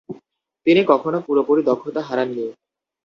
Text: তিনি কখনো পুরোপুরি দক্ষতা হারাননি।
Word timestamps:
তিনি 0.67 0.81
কখনো 0.91 1.17
পুরোপুরি 1.27 1.61
দক্ষতা 1.63 2.01
হারাননি। 2.01 2.45